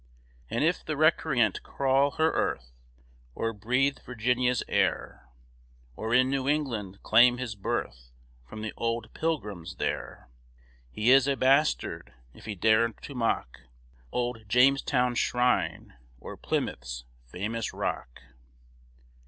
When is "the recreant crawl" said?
0.83-2.09